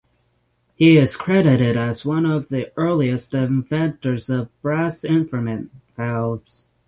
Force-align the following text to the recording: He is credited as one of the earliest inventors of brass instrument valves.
He 0.73 0.97
is 0.97 1.15
credited 1.15 1.77
as 1.77 2.03
one 2.03 2.25
of 2.25 2.49
the 2.49 2.71
earliest 2.75 3.35
inventors 3.35 4.31
of 4.31 4.49
brass 4.63 5.03
instrument 5.03 5.69
valves. 5.95 6.65